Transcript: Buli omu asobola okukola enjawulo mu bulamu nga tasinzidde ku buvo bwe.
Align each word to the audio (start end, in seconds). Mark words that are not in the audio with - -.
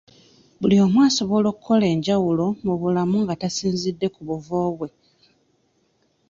Buli 0.59 0.75
omu 0.85 0.97
asobola 1.07 1.45
okukola 1.49 1.85
enjawulo 1.93 2.45
mu 2.65 2.73
bulamu 2.81 3.17
nga 3.23 3.33
tasinzidde 3.41 4.07
ku 4.15 4.21
buvo 4.27 4.59
bwe. 4.77 4.87